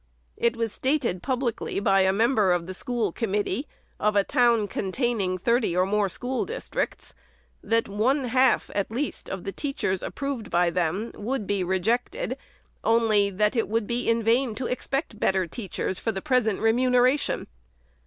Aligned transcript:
It 0.35 0.55
was 0.57 0.71
stated 0.73 1.21
publicly 1.21 1.79
by 1.79 2.01
a 2.01 2.11
member 2.11 2.53
of 2.53 2.65
the 2.65 2.73
school 2.73 3.11
committee 3.11 3.67
of 3.99 4.15
a 4.15 4.23
town, 4.23 4.67
containing 4.67 5.37
thirty 5.37 5.77
or 5.77 5.85
more 5.85 6.09
school 6.09 6.43
districts, 6.43 7.13
that 7.61 7.87
one 7.87 8.23
half 8.29 8.71
at 8.73 8.89
least 8.89 9.29
of 9.29 9.43
the 9.43 9.51
teachers 9.51 10.01
approved 10.01 10.49
by 10.49 10.71
them 10.71 11.11
would 11.13 11.45
be 11.45 11.63
rejected, 11.63 12.35
only 12.83 13.29
that 13.29 13.55
it 13.55 13.67
would 13.69 13.85
be 13.85 14.09
in 14.09 14.23
vain 14.23 14.55
to 14.55 14.65
expect 14.65 15.19
better 15.19 15.45
teachers 15.45 15.99
for 15.99 16.19
present 16.19 16.61
remuneration. 16.61 17.45